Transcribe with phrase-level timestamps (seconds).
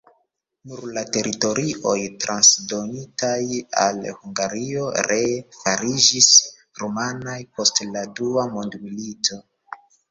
[0.69, 3.35] Nur la teritorioj transdonitaj
[3.83, 6.33] al Hungario ree fariĝis
[6.83, 9.45] rumanaj post la dua mondmilito.